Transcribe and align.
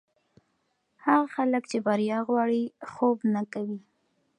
هغه 1.05 1.27
خلک 1.35 1.63
چې 1.71 1.77
بریا 1.87 2.19
غواړي، 2.27 2.63
خوب 2.91 3.17
نه 3.33 3.41
کوي. 3.53 3.79